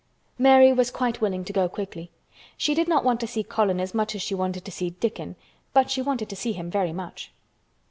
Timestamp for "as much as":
3.79-4.23